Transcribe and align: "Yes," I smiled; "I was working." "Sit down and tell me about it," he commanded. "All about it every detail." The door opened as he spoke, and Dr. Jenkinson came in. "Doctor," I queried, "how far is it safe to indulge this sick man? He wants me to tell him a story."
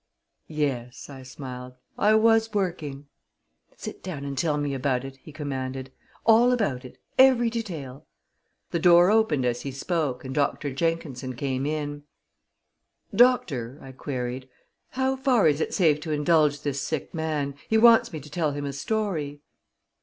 "Yes," 0.47 1.11
I 1.11 1.21
smiled; 1.21 1.75
"I 1.95 2.15
was 2.15 2.51
working." 2.55 3.05
"Sit 3.77 4.01
down 4.01 4.25
and 4.25 4.35
tell 4.35 4.57
me 4.57 4.73
about 4.73 5.05
it," 5.05 5.17
he 5.17 5.31
commanded. 5.31 5.91
"All 6.25 6.51
about 6.51 6.83
it 6.83 6.97
every 7.19 7.51
detail." 7.51 8.07
The 8.71 8.79
door 8.79 9.11
opened 9.11 9.45
as 9.45 9.61
he 9.61 9.71
spoke, 9.71 10.25
and 10.25 10.33
Dr. 10.33 10.73
Jenkinson 10.73 11.35
came 11.35 11.67
in. 11.67 12.01
"Doctor," 13.15 13.77
I 13.79 13.91
queried, 13.91 14.49
"how 14.89 15.15
far 15.17 15.47
is 15.47 15.61
it 15.61 15.71
safe 15.71 15.99
to 15.99 16.11
indulge 16.11 16.61
this 16.63 16.81
sick 16.81 17.13
man? 17.13 17.53
He 17.69 17.77
wants 17.77 18.11
me 18.11 18.19
to 18.21 18.29
tell 18.31 18.53
him 18.53 18.65
a 18.65 18.73
story." 18.73 19.41